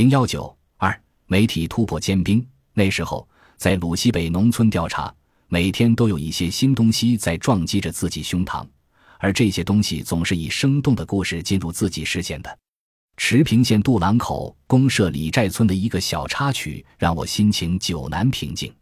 [0.00, 2.42] 零幺九二媒体突破坚冰。
[2.72, 5.14] 那时候，在鲁西北农村调查，
[5.48, 8.66] 每天都有一些新东西在撞击着自己胸膛，
[9.18, 12.58] 而这些东西总是以生动的故事进入自己视线的。
[13.18, 18.74] 池平县杜郎口公社李寨村的一个小插曲，让我心情久难平静。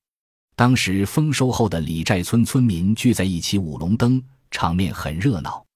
[0.54, 4.22] 当时丰收后的李寨村村民聚在一起舞龙灯，
[4.52, 5.66] 场面很热闹。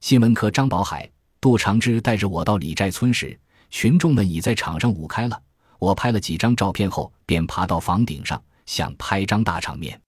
[0.00, 1.06] 新闻科张宝海、
[1.38, 3.38] 杜长之带着我到李寨村时。
[3.70, 5.40] 群众们已在场上舞开了。
[5.78, 10.00] 我拍了几张照片后，便爬到房顶上，想拍张大场面。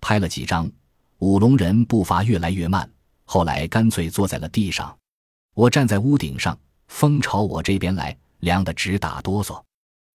[0.00, 0.70] 拍了几张，
[1.18, 2.88] 舞龙人步伐越来越慢，
[3.24, 4.94] 后来干脆坐在了地上。
[5.54, 6.58] 我站在屋顶上，
[6.88, 9.58] 风朝我这边来，凉得直打哆嗦。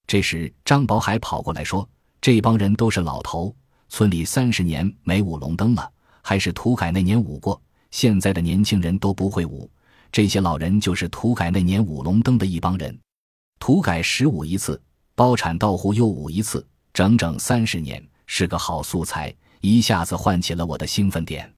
[0.05, 1.87] 这时，张宝海跑过来说
[2.21, 3.55] ：“这帮人都是老头，
[3.89, 7.59] 村里三十年没舞龙灯了，还是土改那年舞过。
[7.89, 9.67] 现在的年轻人都不会舞。”
[10.11, 12.99] 这些老人就是土改那年舞龙灯的一帮人，
[13.59, 14.81] 土改十五一次，
[15.15, 21.49] 包产到户又舞一次，整整三十年，是个好素材，一下子唤起了我的兴奋点。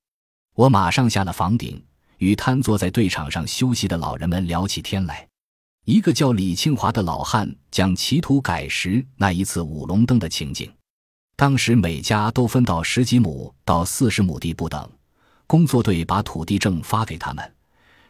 [0.53, 1.83] 我马上下了房顶，
[2.19, 5.27] 与瘫坐在对场上休息的老人们聊起天来。
[5.85, 10.71] 一个叫李清华的老汉讲起土改时那一次舞龙灯的情景。
[11.35, 14.87] 当时每家都分到十几亩到四十亩地不等，
[15.47, 17.51] 工作队把土地证发给他们。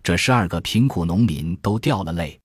[0.03, 2.37] 这十二个贫苦农民都掉了泪，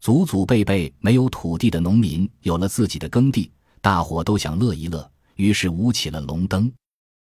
[0.00, 3.48] 祖祖辈辈没有土地的农民有了自己的耕地，
[3.80, 6.70] 大伙都想乐一乐，于是舞起了龙灯。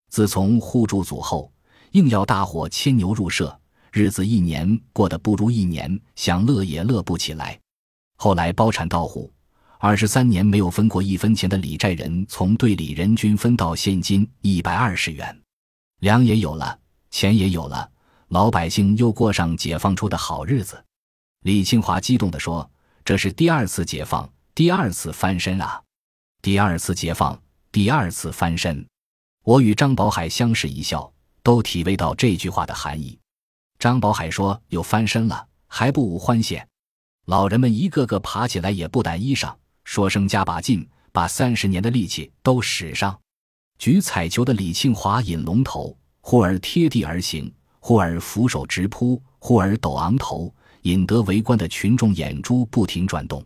[0.09, 1.49] 自从互助组后，
[1.91, 3.57] 硬要大伙牵牛入社，
[3.93, 7.57] 日子一年过得不如一年，想乐也乐不起来。
[8.17, 9.31] 后来包产到户，
[9.77, 15.41] 二十三年没有分过一分钱的李寨人，从队里人均分到现金一百二十元，
[16.01, 16.77] 粮也有了，
[17.11, 17.89] 钱也有了。
[18.29, 20.85] 老百姓又过上解放出的好日子，
[21.41, 22.69] 李清华激动地说
[23.03, 25.81] ：“这是第二次解放，第二次翻身啊！
[26.39, 27.41] 第二次解放，
[27.71, 28.85] 第二次翻身。”
[29.43, 33.17] 我与张宝海相视一笑，都体味到这句话的含义。
[33.79, 36.67] 张宝海说：“又翻身了，还不无欢献？”
[37.25, 43.19] 老人们一个个爬起来，也不掸衣裳，说声加把劲，把三十年的力气都使上。
[43.79, 47.51] 举彩球的李庆华引龙头，忽而贴地而行。
[47.79, 50.53] 忽而俯首直扑，忽而抖昂头，
[50.83, 53.43] 引得围观的群众眼珠不停转动。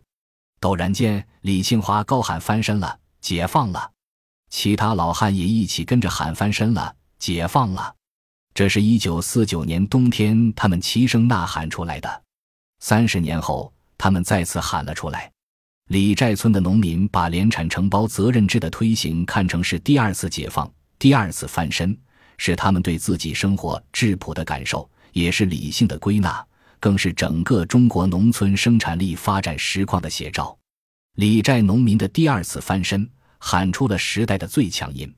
[0.59, 3.91] 陡然间，李庆华高喊：“翻身了，解放了！”
[4.49, 7.93] 其他老汉也一起跟着喊：“翻身了，解放了！”
[8.53, 12.21] 这是一九四九年冬天他们齐声呐喊出来的。
[12.79, 15.31] 三十年后，他们再次喊了出来。
[15.89, 21.97] 李寨村的农民把联产承包责任制的推行看成是第二次解放，第二次翻身。
[22.45, 26.45] 是他们对自己生活质朴的感受，也是理性的归纳，
[26.77, 30.53] 更是整个中国农村生产力发展实况的写照。
[31.15, 35.09] 李寨农民的第二次翻身，喊出了时代的最强音。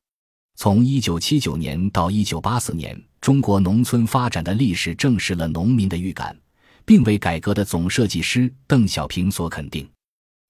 [0.56, 6.38] 从一九七九年到一九八四年，中国农村发展的历史证实了农民的预感，
[6.86, 9.90] 并为改革的总设计师邓小平所肯定，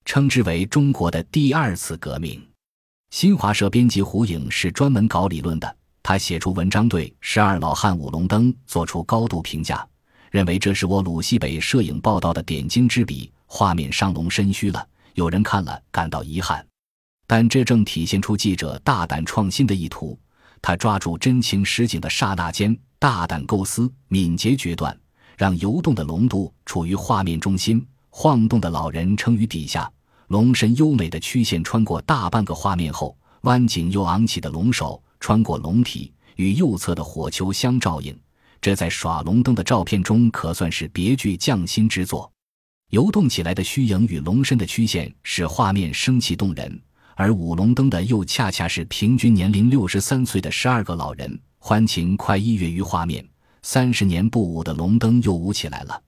[0.03, 2.45] 称之为中国的第二次革命。
[3.11, 5.77] 新华社编辑胡颖是专门搞理论的。
[6.07, 9.83] 他写出文章，对十二老汉舞龙灯做出高度评价，
[10.29, 14.87] 认为这是我鲁西北摄影报道的点睛之笔，画面伤龙身虚了。
[15.15, 16.63] 有人看了感到遗憾，
[17.25, 20.15] 但这正体现出记者大胆创新的意图。
[20.61, 24.95] 他抓住真情实景的刹那间，大胆构思，敏捷决断，
[25.35, 29.91] 让游动的龙肚处于画面中心，晃动的老人撑于底下，
[30.27, 35.01] 龙身优美的曲线穿过大半个画面后，弯颈又昂起的龙首。
[35.25, 38.15] 穿过龙体与右侧的火球相照应，
[38.61, 42.31] 这在耍龙灯的照片中可算是别具匠心之作。
[42.91, 46.79] 游动起来的虚影与龙身的曲线使画面生气动人，
[47.15, 53.27] 而舞龙灯的又恰恰是平均年龄六十三岁的十二个老人，欢情快意跃于画面。
[53.63, 55.99] 三十年不舞的龙灯又舞起来了，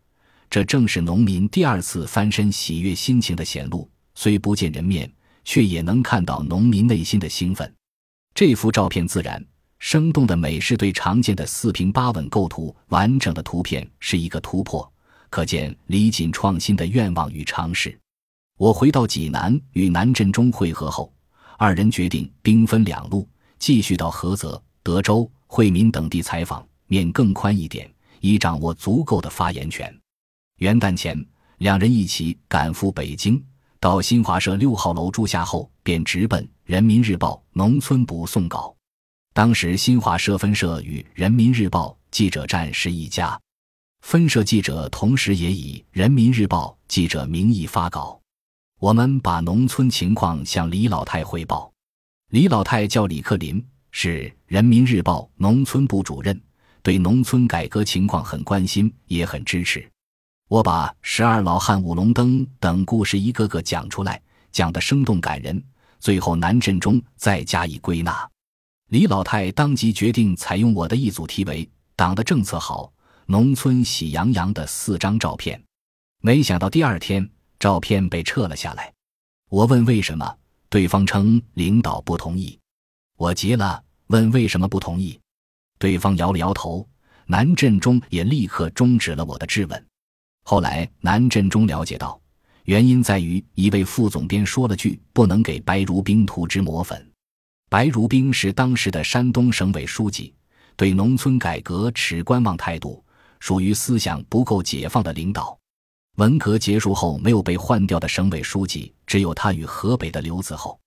[0.47, 3.89] 这正是农民第二次翻身喜悦心情的显露。
[4.13, 5.12] 虽不见人面，
[5.44, 7.74] 却也能看到农民内心的兴奋。
[8.38, 9.44] 这幅照片自然
[9.80, 14.88] 生动的美，是对常见的四平八稳构图完整的图片是一个突破，
[15.31, 18.00] 可见李锦创新的愿望与尝试。
[18.60, 21.12] 我回到济南与南振中会合后，
[21.57, 29.92] 二人决定兵分两路，继续到菏泽、德州、惠民等地采访，面更宽一点，以掌握足够的发言权。
[30.57, 31.19] 元旦前，
[31.57, 33.44] 两人一起赶赴北京。
[33.80, 38.75] 到新华社六号楼住下后，便直奔《人民日报》农村部送稿。
[39.34, 43.39] 当时新华社分社与《人民日报》记者站是一家，
[44.01, 48.19] 分社记者同时也以《人民日报》记者名义发稿。
[48.81, 51.72] 我们把农村情况向李老太汇报。
[52.31, 56.38] 李老太叫李克林，是人民日报农村部主任，
[56.83, 59.90] 对农村改革情况很关心，也很支持。
[60.50, 65.63] 我把十二老汉舞龙灯等故事一个个讲出来，讲得生动感人。
[65.99, 68.29] 最后南振中再加以归纳。
[68.89, 72.91] 李老太当即决定采用我的一组题为“党的政策好，
[73.25, 75.61] 农村喜洋洋”的四张照片。
[76.21, 77.29] 没想到第二天
[77.59, 78.94] 照片被撤了下来。
[79.49, 80.38] 我问为什么，
[80.69, 82.57] 对方称领导不同意。
[83.17, 85.19] 我急了，问为什么不同意，
[85.79, 86.88] 对方摇了摇头。
[87.29, 89.85] 南振中也立刻终止了我的质问。
[90.44, 92.17] 后来南振中了解到，
[92.68, 97.10] 原因在于一位副总编说了句“不能给白如冰涂脂抹粉”。
[97.69, 100.34] 白如冰是当时的山东省委书记，
[100.75, 103.02] 对农村改革持观望态度，
[103.40, 105.58] 属于思想不够解放的领导。
[106.18, 110.78] 文革结束后没有被换掉的省委书记，只有他与河北的刘子厚。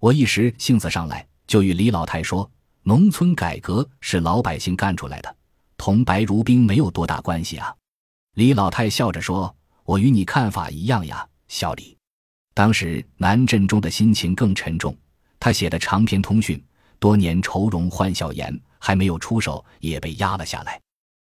[0.00, 2.50] 我一时性子上来，就与李老太说
[2.82, 5.36] ：“农村改革是老百姓干出来的，
[5.76, 7.72] 同白如冰没有多大关系啊。”
[8.34, 9.54] 李老太笑着说
[9.90, 11.96] ：“我与你看法一样呀，小李。”
[12.54, 14.96] 当时南振中的心情更沉重。
[15.40, 16.62] 他写的长篇通讯，
[17.00, 20.80] 多年愁容欢笑颜，还没有出手，也被压了下来。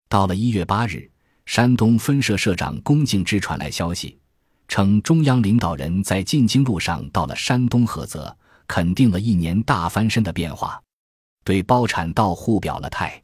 [0.08, 1.10] 到了一月八日，
[1.48, 4.20] 山东分社社长龚敬之传来消息，
[4.68, 8.38] 称中央领导人在进京路上到了山东菏泽，
[8.68, 10.80] 肯定了一年大翻身的变化，
[11.44, 13.20] 对包产到户表了态。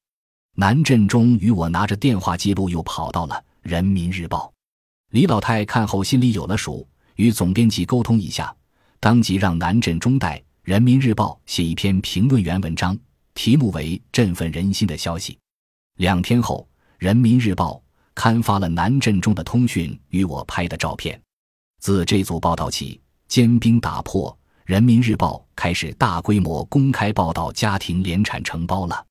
[0.55, 3.35] 南振中与我拿着电话记录，又跑到了
[3.69, 4.51] 《人民日报》。
[5.11, 8.53] 李老太看后心里有了数，与总编辑沟通一下，
[8.99, 10.37] 当即让南镇中代。
[10.69, 12.97] 《人民日报》写一篇评论员文章，
[13.33, 15.39] 题目为“振奋人心的消息”。
[15.95, 16.67] 两天后，
[16.99, 17.75] 《人民日报》
[18.13, 21.17] 刊发了南镇中的通讯与我拍的照片。
[21.79, 22.99] 自这组报道起，
[23.29, 24.29] 坚冰打破，
[24.65, 29.06] 《人民日报》开始大规模公开报道家庭联产承包了。